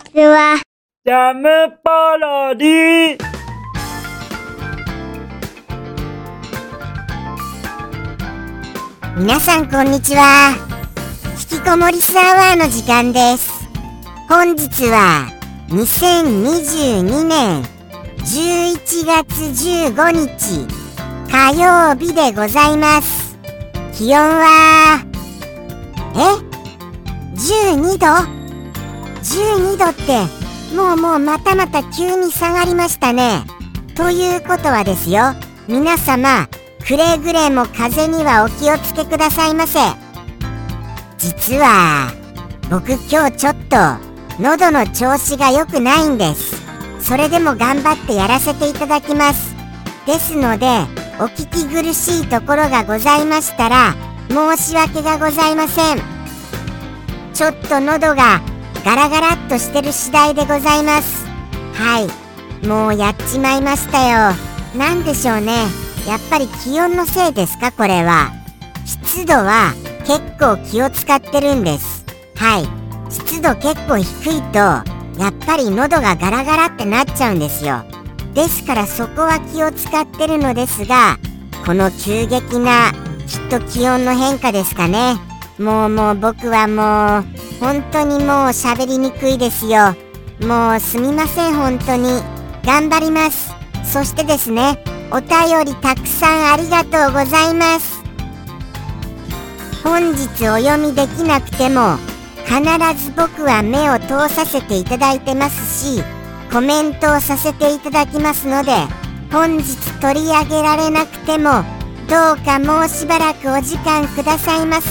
[0.00, 0.60] ちは。
[1.04, 1.48] ジャム
[1.82, 3.18] パロディ
[9.16, 10.56] 皆さんこんにちは。
[11.52, 13.50] 引きこもりスアワーの時間です。
[14.28, 15.28] 本日は
[15.68, 17.62] 2022年
[18.18, 19.28] 11月
[19.92, 20.66] 15日
[21.30, 23.38] 火曜日でございます。
[23.92, 25.04] 気温は、
[26.14, 26.18] え
[27.36, 28.39] ?12 度？
[29.22, 33.44] ?12 度って、もうもうまたまた急に下がりましたね。
[33.94, 35.34] ということはですよ、
[35.68, 36.48] 皆様、
[36.86, 39.78] くれぐれも風にはお気をつけくださいませ。
[41.18, 42.10] 実は、
[42.70, 43.76] 僕今日ちょっと、
[44.40, 46.56] 喉の調子が良くないんです。
[47.00, 49.54] それでも頑張ってやらせていただきます。
[50.06, 50.66] ですので、
[51.18, 53.94] お聞き苦しいところがございましたら、
[54.30, 55.98] 申し訳がございません。
[57.34, 58.40] ちょっと喉が
[58.84, 61.26] ガラガラっとしてる次第でございます。
[61.74, 62.66] はい。
[62.66, 64.34] もうやっちまいましたよ。
[64.76, 65.52] なんでしょうね。
[66.08, 68.30] やっぱり気温のせいですかこれは。
[68.86, 69.74] 湿度は
[70.06, 72.04] 結構気を使ってるんです。
[72.36, 73.12] はい。
[73.12, 77.84] 湿度結構低いと、やっぱり喉がガラガラってなっちゃうんですよ。
[78.34, 81.18] ですからそこは気を使ってるのですが、
[81.66, 82.92] この急激な
[83.26, 85.16] きっと気温の変化ですかね。
[85.58, 89.94] もうもう僕はもう本当にもう喋りにくいですよ。
[90.40, 92.22] もうすみません本当に。
[92.64, 93.52] 頑張ります。
[93.84, 98.00] そしてですね、お便りたくさんありがとうございます。
[99.82, 101.96] 本日お読みできなくても
[102.44, 102.60] 必
[103.02, 106.02] ず僕は目を通させていただいてますし
[106.52, 108.72] コメントをさせていただきますので
[109.32, 111.64] 本日取り上げられなくても
[112.08, 114.90] どうかもうしばらくお時間くださいませ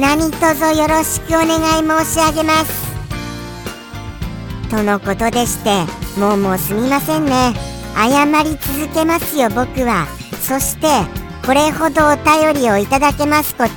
[0.00, 2.90] 何卒よろしくお願い申し上げます。
[4.70, 5.84] とのことでして
[6.18, 7.52] もうもうすみませんね。
[7.94, 10.06] 謝り続けますよ僕は。
[10.40, 10.86] そして
[11.44, 13.68] これほどお便りをいただけますこと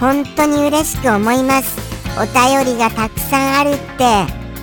[0.00, 1.78] 本当に嬉しく思います。
[2.18, 3.78] お便りがたくさんあるっ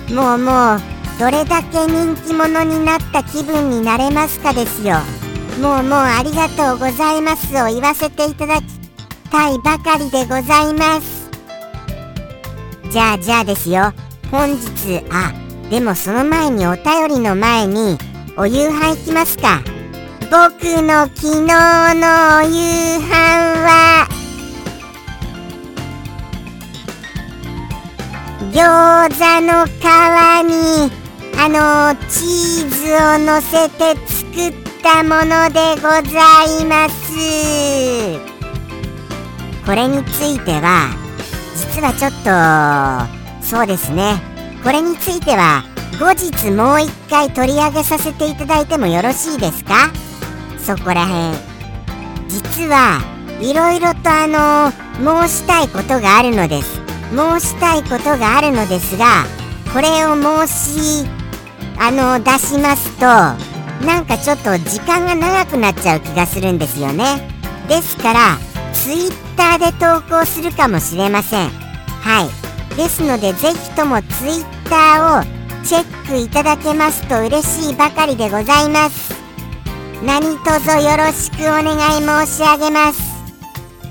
[0.06, 0.80] てもうもう
[1.18, 4.96] どれだけ人気者になった気分になれますかですよ。
[5.62, 8.79] もうもうありがとうございますを言わせていただき
[9.30, 11.30] たいばかりでございます。
[12.90, 13.92] じゃあじゃあですよ。
[14.30, 15.32] 本日あ
[15.70, 17.96] でもその前にお便りの前に
[18.36, 19.62] お夕飯行きますか。
[20.30, 23.08] 僕の昨日のお夕飯
[23.64, 24.08] は
[28.52, 28.54] 餃
[29.18, 29.70] 子の皮
[30.46, 30.90] に
[31.36, 38.29] あのチーズをのせて作ったものでございます。
[39.66, 40.90] これについては
[41.54, 44.20] 実はちょっとそうですね。
[44.62, 45.64] これについては
[45.98, 49.90] 後日もう一回取り上げさせていただいてもよろしいですか？
[50.58, 51.34] そこらへん
[52.28, 53.00] 実は
[53.40, 54.72] いろいろとあの
[55.26, 56.80] 申したいことがあるのです。
[57.10, 59.24] 申したいことがあるのですが
[59.72, 60.14] これを
[60.46, 61.06] 申し
[61.78, 63.06] あの出しますと
[63.86, 67.28] なんかちょっと時間が長くなっちゃう気がするんですよね。
[67.68, 68.38] ですから
[68.74, 71.48] ツイッターで投稿するかもしれません。
[71.48, 72.76] はい。
[72.76, 79.14] ですのでぜひともツイッターをチェックいただけますと嬉しいばかりでございます。
[80.04, 83.00] 何卒よろしくお願い申し上げます。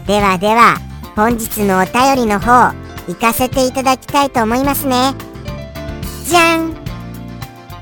[0.06, 0.78] ではでは
[1.16, 2.74] 本日のお便りの方
[3.08, 5.16] 行かせていただきたいと思いますね。
[6.26, 6.74] じゃん。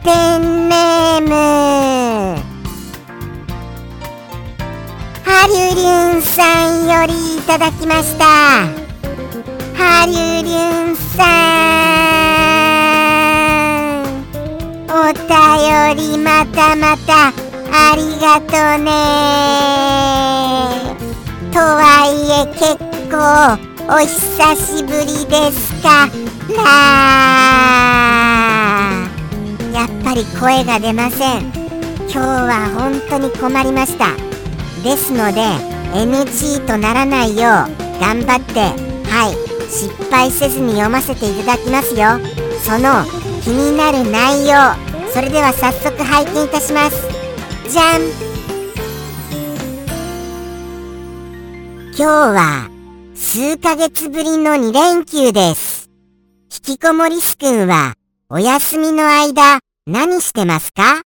[0.06, 2.47] ペンネーム。
[5.30, 8.24] ハリュリュンさんよりいただきました。
[9.76, 11.28] ハリュリュンさ
[14.86, 15.28] んお便
[15.98, 18.90] りまたまたありがとうね。
[21.52, 22.78] とはいえ結
[23.12, 23.18] 構
[23.94, 24.08] お久
[24.56, 26.08] しぶりですか。
[26.56, 26.64] ら
[29.74, 31.52] やっぱり声が出ません。
[32.10, 34.27] 今日は本当に困りました。
[34.88, 35.42] ですので
[35.94, 37.42] NG とならないよう
[38.00, 38.62] 頑張って
[39.10, 42.20] はい失敗せずに読ませていただきますよ。
[42.64, 43.04] その
[43.44, 44.56] 気になる内容
[45.12, 47.06] それでは早速拝見いたします。
[47.70, 48.02] じゃん。
[51.90, 52.70] 今日は
[53.14, 55.90] 数ヶ月ぶりの2連休です。
[56.44, 57.96] 引きこもりすくんは
[58.30, 61.02] お休みの間何してますか？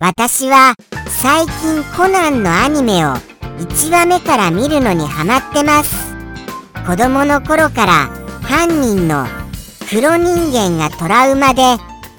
[0.00, 0.74] 私は
[1.18, 3.14] 最近コナンのアニメを
[3.58, 6.14] 1話目から見るのにハマってます。
[6.86, 8.08] 子供の頃から
[8.42, 9.26] 犯人の
[9.88, 11.62] 黒人間がトラウマで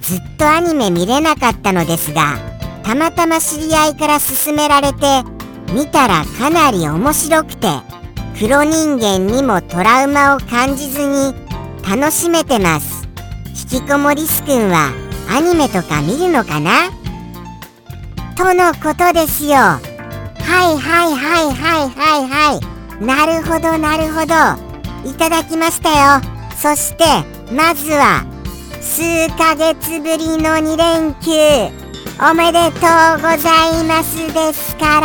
[0.01, 2.37] ずっとアニメ見れなかったのですが
[2.83, 5.23] たまたま知り合いから勧められて
[5.73, 7.67] 見たらかなり面白くて
[8.39, 11.33] 黒人間にもトラウマを感じずに
[11.87, 13.07] 楽しめてます。
[13.71, 14.91] 引きこもりすくんは
[15.29, 16.96] アニメとか見るのかな？
[18.37, 19.55] とのことですよ。
[19.55, 22.53] はいはいはいはいはいは
[23.01, 23.03] い。
[23.03, 24.35] なるほどなるほど。
[25.09, 26.21] いただきましたよ。
[26.55, 27.03] そして
[27.51, 28.23] まずは
[28.79, 31.31] 数ヶ月ぶりの2連休。
[32.29, 32.81] おめでとう
[33.15, 34.99] ございますですか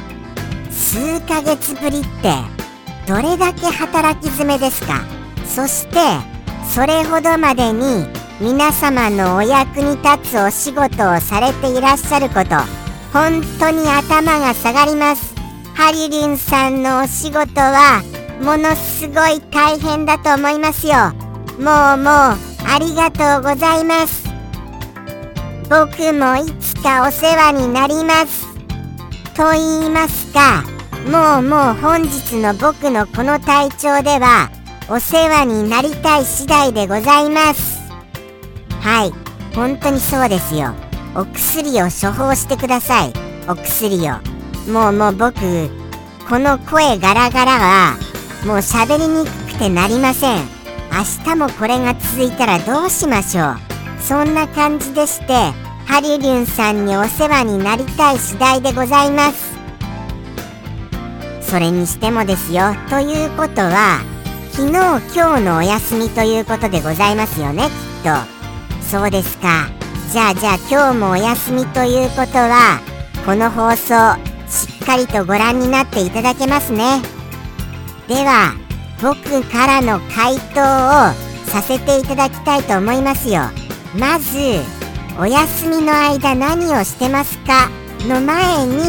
[0.70, 2.34] 数ヶ月ぶりって
[3.06, 5.02] どれだけ働き詰めですか？
[5.46, 5.98] そして
[6.66, 8.06] それほどまでに
[8.42, 12.56] 皆様のお役に立つお仕事をされていらっしゃること
[13.12, 15.32] 本当に頭が下がります。
[15.74, 18.02] ハリリンさんのお仕事は
[18.42, 21.12] ものすごい大変だと思いますよ。
[21.56, 22.36] もうもう
[22.66, 24.28] ありがとうございます。
[25.70, 28.44] 僕もいつかお世話になります。
[29.36, 30.64] と言いますか
[31.06, 34.50] もうもう本日の僕のこの体調では
[34.88, 37.81] お世話になりたい次第でございます。
[38.82, 39.12] はい。
[39.54, 40.74] 本当にそうですよ。
[41.14, 43.12] お薬を処方してください。
[43.48, 44.14] お薬を。
[44.70, 45.40] もうもう僕
[46.28, 47.96] この声ガラガラは
[48.46, 50.38] もう喋りにくくてなりません。
[50.92, 53.56] 明日もこれが続いたらどうしましょう。
[54.00, 55.52] そんな感じでして
[55.86, 59.52] ハリリュンさんにお世話になりたい次第でございます。
[61.40, 62.74] それにしてもですよ。
[62.88, 64.00] ということは
[64.52, 64.72] 昨日
[65.14, 67.70] 今日のお休みということでございますよねきっ
[68.04, 68.41] と。
[68.82, 69.68] そうですか。
[70.12, 72.80] じゃあじゃあ今日もお休みということは
[73.24, 73.94] この放送
[74.46, 77.00] しっかりとご覧になっていただけますね。
[78.08, 78.54] では
[79.00, 80.60] 僕からの回答
[81.10, 83.42] をさせていただきたいと思いますよ。
[83.98, 84.36] まず
[85.18, 87.70] お休みの間何をしてますか
[88.06, 88.82] の前に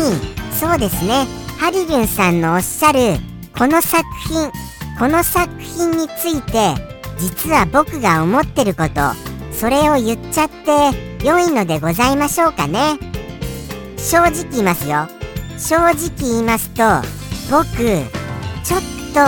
[0.51, 1.25] そうですね。
[1.59, 3.15] ハリリュンさんのおっしゃる
[3.57, 4.51] この作品
[4.99, 6.73] この作品について
[7.17, 9.32] 実は僕が思ってること。
[9.63, 12.99] それを言っちゃって良いのでございましょうかね。
[13.95, 15.07] 正直言いますよ。
[15.57, 16.83] 正直言いますと
[17.49, 18.81] 僕ちょっ
[19.13, 19.21] と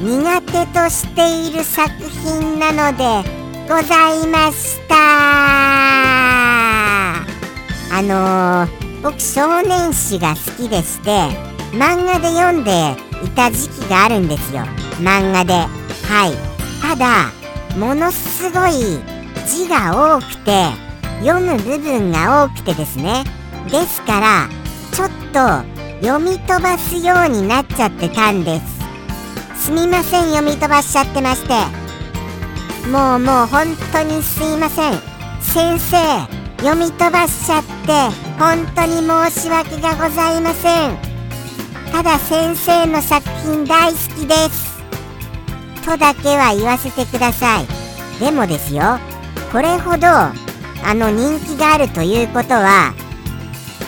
[0.00, 3.28] 苦手としている作品なので
[3.68, 4.94] ございました。
[7.90, 11.10] あのー、僕少年誌が好きでして
[11.72, 12.94] 漫画で読んで
[13.24, 14.62] いた時期があるんですよ。
[15.00, 15.54] 漫画で。
[15.54, 16.34] はい。
[16.80, 17.32] ただ
[17.76, 19.13] ものすごい
[19.46, 20.66] 字が多くて
[21.20, 23.24] 読む部分が多くてですね。
[23.70, 24.48] ですから
[24.92, 25.64] ちょっと
[26.04, 28.60] 読み飛ばすようになっちゃってたんで
[29.56, 29.66] す。
[29.66, 31.54] すみません読み飛ばしちゃってまして。
[32.90, 35.00] もうもう本当にすいません。
[35.40, 35.96] 先生
[36.58, 37.92] 読み飛ばしちゃって
[38.38, 40.98] 本当に申し訳がございません。
[41.90, 44.74] ただ先生の作品大好きです。
[45.84, 47.66] とだけは言わせてください。
[48.20, 48.98] でもですよ
[49.54, 50.32] これほどあ
[50.94, 52.92] の人気があるということは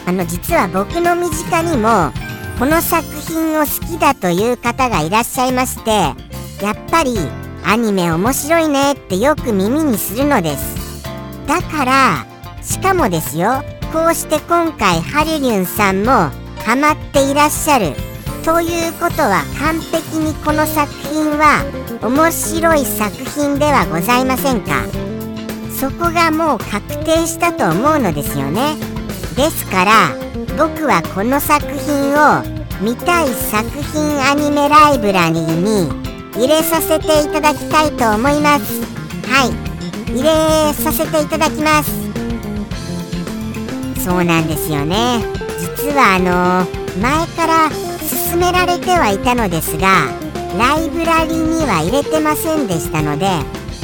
[0.06, 2.12] あの実は僕の身近にも
[2.60, 7.16] この作品を好きだという方がいらっしゃいましてやっぱり
[7.64, 11.02] アニメ面白いねってよく耳にするのです。
[11.48, 12.26] だから
[12.62, 16.30] しかもですよこうして今回ハリリュンさんも
[16.64, 17.92] ハマっていらっしゃる
[18.44, 21.64] ということは完璧にこの作品は
[22.02, 25.05] 面白い作品ではございませんか？
[25.78, 28.76] そこがもう確定したと思うのですよね。
[29.36, 29.92] ですから
[30.56, 32.42] 僕はこの作品を
[32.80, 35.90] 見たい作品アニメライブラリーに
[36.34, 38.82] 入れさせていただきたいと思います。
[39.28, 39.66] はい。
[40.12, 41.90] 入れさせていただきます。
[44.02, 45.24] そうなんですよね。
[45.58, 46.66] 実はあの
[47.02, 47.68] 前から
[48.30, 50.06] 勧められてはいたのですが
[50.58, 53.26] ライブラリには入れてませんでしたので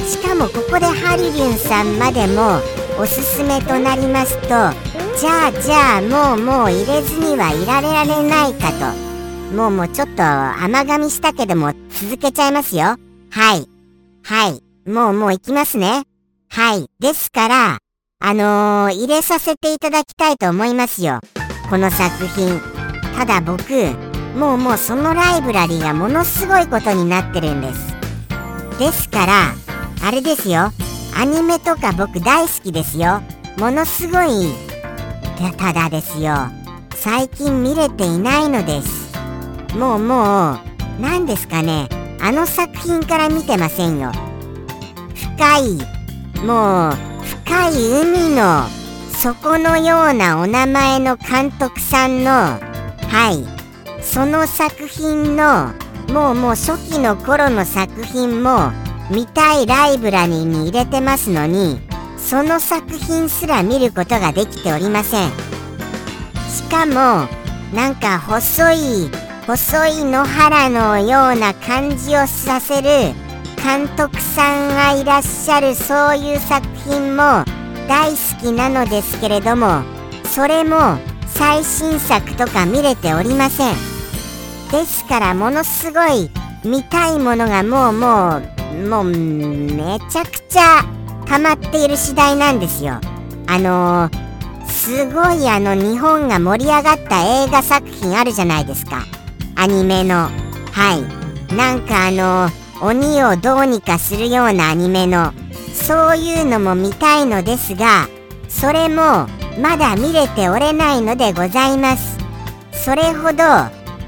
[0.03, 2.59] しかもここでハリリュンさんまでも
[2.99, 4.47] おすすめとなりますと
[5.17, 9.13] じゃあじゃあもうもう入れずにはいられられないかと。
[9.55, 12.97] もうもうちょっと甘噛みしたけども続けちゃいますよ。
[13.29, 13.69] はい。
[14.23, 14.89] はい。
[14.89, 16.03] もうもう行きますね。
[16.49, 16.89] はい。
[16.99, 17.77] ですから
[18.19, 21.19] あのー、入れさせていただきたいと思いますよ。
[21.69, 22.59] この作品。
[23.15, 23.61] ただ僕
[24.35, 27.93] もうもうそのライブラリーがものすごいことになってるんです。
[28.79, 29.53] ですから
[30.05, 30.73] あれですよ。
[31.15, 33.21] アニメとか僕大好きですよ。
[33.57, 34.51] ものすごい
[35.57, 36.33] ただですよ。
[36.93, 39.17] 最近見れていないのです。
[39.77, 40.59] もうもう
[40.99, 41.87] 何ですかね。
[42.19, 44.11] あの作品から見てませんよ。
[45.37, 46.93] 深いもう
[47.45, 48.67] 深い海の
[49.13, 52.59] 底のようなお名前の監督さんのは
[53.31, 54.03] い。
[54.03, 55.71] その作品の
[56.09, 58.73] もうもう初期の頃の作品も
[59.13, 61.79] 見たいライブラリーに入れてますのに
[62.17, 65.29] その作品すら見ることができておりません。
[66.49, 67.27] しかも
[67.75, 69.11] なんか細い
[69.45, 73.13] 細い野原のような感じをさせる
[73.61, 77.43] 監督さんがいらっしゃるそういう作品も
[77.87, 79.83] 大好きなのですけれども
[80.23, 83.75] それも最新作とか見れておりません。
[84.71, 86.31] ですからものすごい
[86.63, 90.83] 見たいものがもうもうもうめちゃくちゃ
[91.25, 92.99] 溜まっている次第なんですよ。
[93.47, 99.03] あのー、すごいあの日本が盛り上がった映画作品あるじゃないですか。
[99.55, 100.29] アニメの。
[100.71, 101.55] はい。
[101.55, 105.31] なんかあのー鬼をどうにかするようなアニメの。
[105.73, 108.07] そういうのも見たいのですが
[108.47, 109.27] それも
[109.59, 112.17] まだ見れておれないのでございます。
[112.71, 113.43] それほど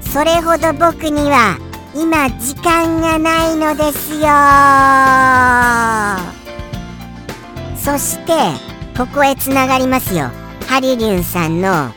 [0.00, 1.58] それほど僕には
[1.98, 4.28] 今時間がないのですよ。
[7.74, 8.34] そして
[8.94, 10.30] ここへつながりますよ。
[10.68, 11.90] ハリリュンさんの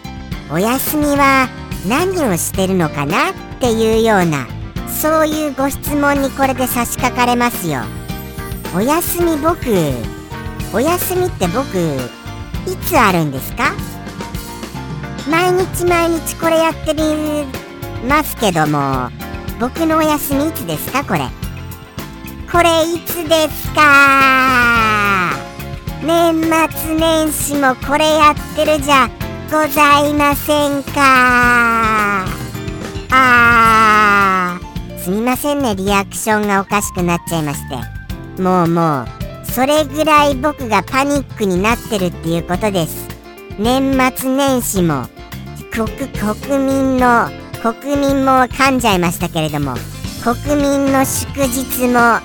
[0.49, 1.49] お休みは
[1.85, 4.47] 何をしてるのかなっていうような
[4.87, 7.81] そういうご質問にこれで差し掛かれますよ。
[8.73, 9.59] お休み僕
[10.73, 13.73] お休みって僕いつあるんですか？
[15.29, 17.45] 毎日毎日これやってる
[18.07, 19.09] ますけども。
[19.59, 21.19] 僕のお休みいつですかこれ。
[22.49, 25.33] これいつですか？
[26.01, 29.09] 年末年始もこれやってるじゃ
[29.51, 32.25] ございませんか？
[33.11, 34.99] あー。
[34.99, 38.41] すみませんねリアクションがおかしくなっちゃいまして。
[38.41, 39.07] もうもう
[39.43, 43.09] それぐらい僕がパニックになってるっていうことです。
[43.59, 45.05] 年末年始も
[45.73, 47.29] 国国民の
[47.61, 49.75] 国民も噛んじゃいましたけれども
[50.23, 52.19] 国民の祝日も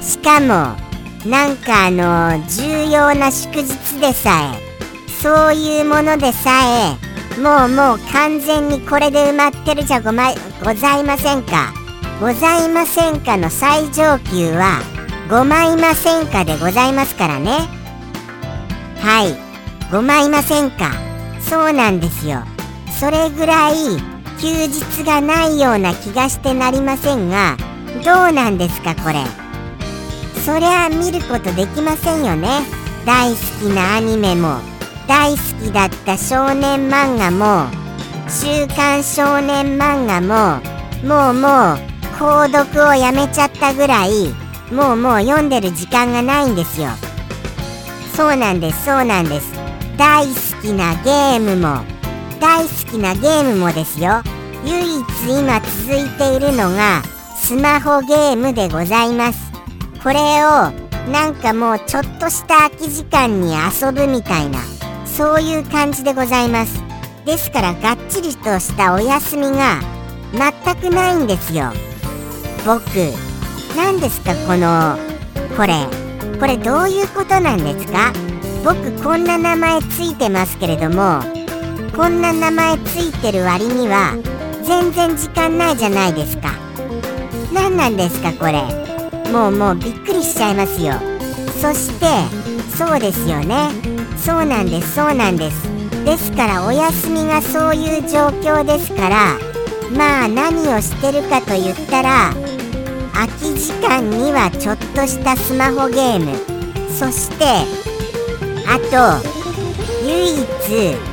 [0.00, 0.76] しかも
[1.28, 3.68] なんかあの重要な祝日
[4.00, 6.50] でさえそういうものでさ
[7.36, 10.28] えもうもう完全にこれで埋まってるじゃご,、ま、
[10.64, 11.72] ございませんか？
[12.20, 14.80] ございませんかの最上級は
[15.28, 17.68] ごまいませんかでございますからね。
[19.00, 19.36] はい。
[19.92, 20.92] ごまいませんか。
[21.40, 22.42] そうなんですよ。
[22.98, 23.74] それぐらい
[24.40, 27.56] 休日がないような気がしてなりませんが
[28.04, 29.24] どうなんですかこれ？
[30.44, 32.60] そりゃ見ることできませんよね。
[33.04, 34.58] 大好きなアニメも
[35.08, 37.70] 大好きだった少年漫画も
[38.28, 40.60] 週刊少年漫画も
[41.06, 41.78] もうもう
[42.18, 44.34] 購読をやめちゃったぐらい
[44.72, 46.88] もうもう読んでる時間がないんですよ。
[48.14, 49.52] そうなんですそうなんです。
[49.96, 51.84] 大好きなゲームも
[52.40, 54.22] 大好きなゲームもですよ。
[54.64, 57.02] 唯一今続いているのが
[57.36, 59.52] スマホゲームでございます。
[60.02, 60.72] これを
[61.10, 64.58] なんかもうちょっとした空き時間に遊ぶみたいな
[65.04, 66.82] そういう感じでございます。
[67.24, 69.80] ですからがっちりとしたお休みが
[70.32, 71.72] 全くないんですよ。
[72.64, 72.80] 僕
[73.76, 74.96] 何ですかこの
[75.56, 75.74] これ。
[76.38, 78.12] これどういうことなんですか？
[78.64, 81.22] 僕こんな名前ついてますけれども
[81.96, 84.12] こんな名前ついてる割には
[84.62, 86.52] 全然時間ないじゃないですか。
[87.54, 88.62] 何なんですかこれ。
[89.32, 90.92] もうもうびっくりしちゃいますよ。
[91.58, 92.06] そして
[92.76, 93.70] そうですよね。
[94.18, 95.62] そうなんですそうなんです。
[96.04, 99.38] ですからお休みがそういう状況ですから
[99.96, 102.34] まあ何をしてるかと言ったら
[103.14, 106.36] 空き時間にはちょっとしたスマホゲーム。
[106.90, 107.44] そして
[108.68, 109.26] あと
[110.06, 111.05] 唯一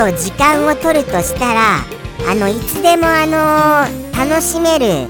[0.00, 1.76] と時間を取るとしたら
[2.26, 5.06] あのいつでもあの楽しめる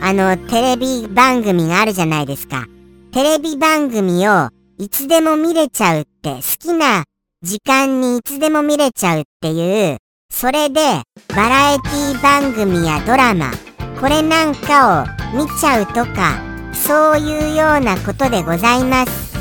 [0.00, 2.64] あのテレビ番組があるじゃないですか。
[3.12, 7.04] テレビ番組をいつでも見れちゃうって好きな
[7.42, 9.98] 時間にいつでも見れちゃうっていう
[10.30, 10.80] それで
[11.28, 13.50] バラエティ番組やドラマ
[14.00, 16.40] これなんかを見ちゃうとか
[16.72, 19.36] そういうようなことでございます。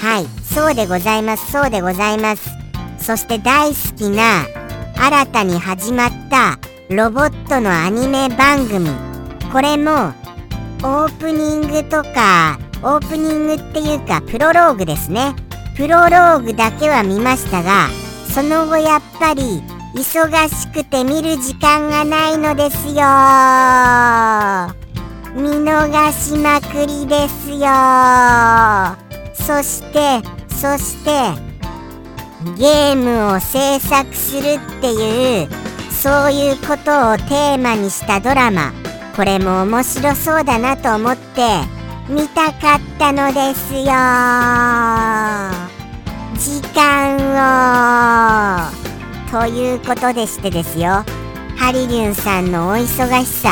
[0.00, 2.57] はいそうでございますそうでございます。
[3.08, 4.44] そして大好きな
[4.94, 6.58] 新たに始まった
[6.94, 8.90] ロボットのアニメ番組。
[9.50, 10.12] これも
[10.82, 15.34] オープニングとかオープニングっていうかプロローグですね。
[15.74, 17.88] プロローグだけは見ましたが
[18.34, 19.62] その後やっぱり
[19.94, 22.92] 忙しくて見る時間がないのですよ。
[25.34, 27.68] 見逃しまくりですよ。
[29.32, 30.20] そして
[30.54, 31.47] そして
[32.56, 35.48] ゲームを制作するっていう
[35.90, 38.72] そういうことをテーマにしたドラマ。
[39.16, 41.42] これも面白そうだなと思って
[42.08, 43.82] 見たかったのですよ。
[46.38, 47.18] 時間
[48.68, 48.70] を。
[49.32, 51.04] ということでしてですよ。
[51.56, 53.50] ハリリュンさんのお忙しさ。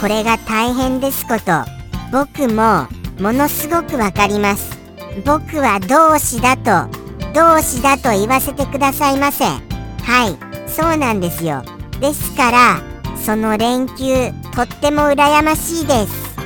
[0.00, 1.64] これが大変ですこと。
[2.10, 2.88] 僕も
[3.20, 4.70] ものすごくわかります。
[5.26, 7.03] 僕は同志だと
[7.34, 9.58] 同志だと言わせてくださいませは
[10.28, 10.70] い。
[10.70, 11.62] そうなんですよ。
[12.00, 12.80] ですから
[13.16, 16.36] その連休とっても羨ましいです。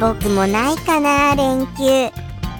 [0.00, 2.10] 僕もないかな連休。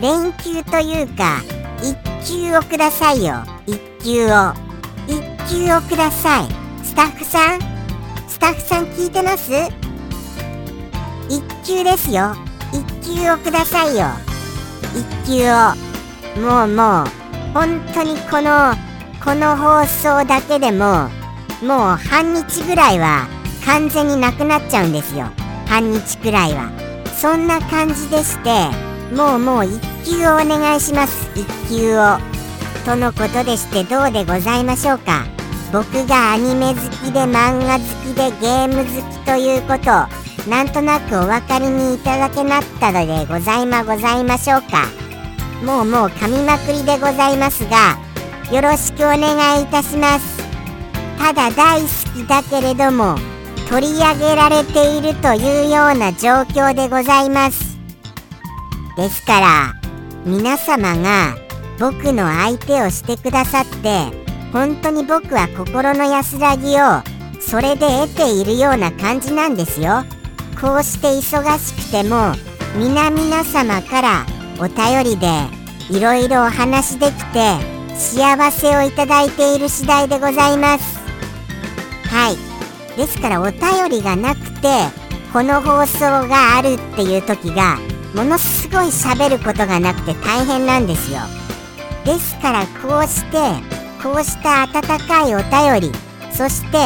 [0.01, 1.41] 連休というか
[1.81, 1.97] 一
[2.29, 3.45] 休をくださいよ。
[3.67, 4.53] 一休を。
[5.07, 6.49] 一休をください。
[6.85, 7.61] スタッフさん？
[8.29, 9.53] スタッフさん聞いてます？
[11.29, 12.35] 一休ですよ。
[12.73, 14.07] 一休をくださいよ。
[15.25, 15.75] 一休を。
[16.41, 17.26] もうもう。
[17.53, 18.75] 本当にこの
[19.25, 21.09] この放送だけでも
[21.63, 23.27] もう半日ぐらいは
[23.65, 25.27] 完全になくなっちゃうんですよ。
[25.67, 26.71] 半日くらいは。
[27.17, 28.51] そんな感じでして
[29.15, 31.31] もうもう一休をお願いします。
[31.35, 32.19] 一休を。
[32.85, 35.25] とのことでしてどうでございましょうか。
[35.73, 39.91] 僕がアニメ好きで漫画好きでゲーム好きということ
[40.49, 45.06] なんとなくお分かりにいただけなったのでございまございましょうか。
[45.65, 47.99] もうもう噛みまくりでございますが
[48.53, 50.37] よろしくお願いいたします。
[51.19, 53.17] ただ大好きだけれども
[53.69, 57.77] 取り上げられているというような状況でございます。
[58.97, 59.75] ですから
[60.25, 61.35] 皆様が
[61.79, 67.03] 僕の相手をしてくださって本当に僕は心の安らぎを
[67.41, 70.05] それで得ているような感じなんですよ。
[70.61, 72.33] こうして忙しくても
[72.79, 75.27] 皆々様からお便りで
[75.91, 80.99] いろいろお話できて幸せをいただいている次第でございます。
[82.09, 82.97] はい。
[82.97, 84.69] ですからお便りがなくて
[85.33, 87.79] この放送があるっていう時が
[88.15, 91.21] ものすごい喋ることがなくて大変なんですよ。
[92.05, 93.39] ですからこうして
[94.03, 95.39] こうした温かいお
[95.79, 95.99] 便り
[96.33, 96.79] そして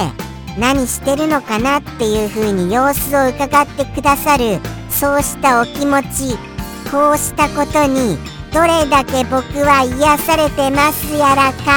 [0.59, 6.50] 何してるのかなっていう風に様子を伺ってくださるそうしたお気持ち
[6.91, 8.19] こうしたことに
[8.53, 11.71] どれだけ僕は癒されてますやらか。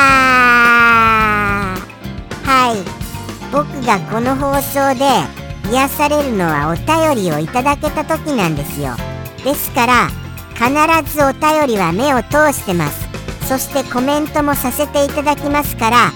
[2.43, 2.78] はい。
[3.52, 5.06] 僕がこの放送で
[5.71, 8.95] 癒されるのはお便りをいただけた時なんですよ。
[9.43, 10.10] ですから
[10.56, 13.08] 必ずお便りは目を通してます。
[13.47, 16.12] そしてコメントもさせていただきますから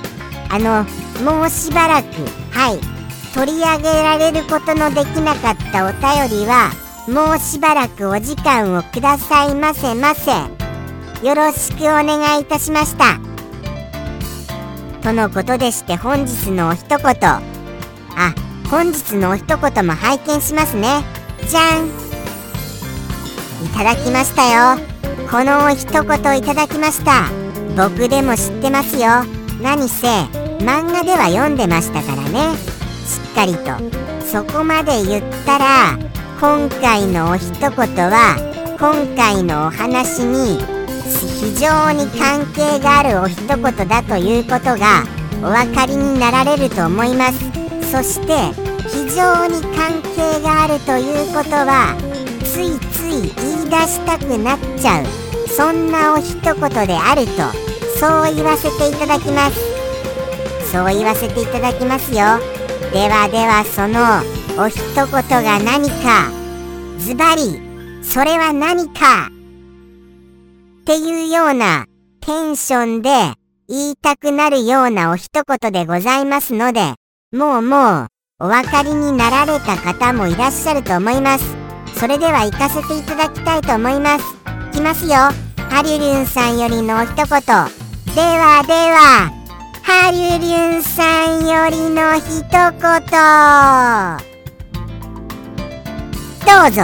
[0.49, 0.85] あの
[1.23, 2.07] もうしばらく
[2.51, 2.79] はい。
[3.35, 6.71] 取り上げられることのできなかったお便りは
[7.07, 10.31] もうしばらくお時間をくださいませませ
[11.25, 13.19] よろしくお願いいたしました。
[15.01, 16.99] とのことでして本日のお一言。
[16.99, 17.41] あ
[18.69, 21.01] 本日のお一言も拝見しますね。
[21.49, 21.87] じゃん。
[21.87, 24.77] いただきましたよ。
[25.31, 27.29] このお一言いただきました。
[27.77, 29.23] 僕でも知ってますよ。
[29.61, 30.07] 何せ
[30.59, 32.57] 漫画では読んでましたからね。
[33.05, 33.71] しっかりと。
[34.25, 35.97] そこまで言ったら
[36.39, 38.37] 今回のお一言は
[38.79, 40.59] 今回のお話に
[41.41, 45.03] 非常に関係があるお一言だということが
[45.41, 47.39] お分かりになられると思います。
[47.91, 48.53] そして
[48.87, 51.97] 非常に関係があるということは
[52.43, 55.05] ついつい言い出したくなっちゃう。
[55.49, 56.53] そんなお一言
[56.85, 57.41] であると
[57.99, 59.59] そう言わせていただきます。
[60.71, 62.37] そう言わせていただきますよ。
[62.93, 66.31] ではではそのお一言が何か。
[66.97, 67.61] ズバリ
[68.01, 69.29] それは何か。
[70.81, 71.85] っていうような
[72.21, 73.09] テンションで
[73.67, 76.95] 言いたくなるようなお一言でございますので
[77.31, 78.07] もうもう
[78.39, 81.45] お分かりになられた方もいらっしゃると思います。
[81.99, 84.25] それでは行かせていただきたいと思います。
[84.71, 85.11] いきますよ。
[85.69, 87.25] ハリュリュンさんよりのお一言。
[87.25, 89.31] ではでは
[89.83, 94.26] ハリュリュンさんよりの一言。
[96.47, 96.81] どうぞ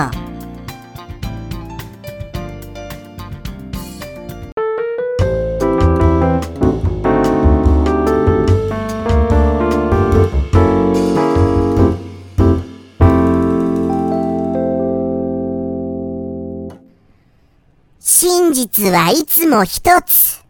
[18.02, 20.44] 真実はいつも一つ。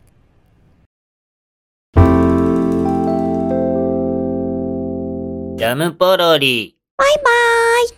[5.55, 6.75] ジャムポロリ。
[6.97, 7.23] バイバー
[7.87, 7.89] イ。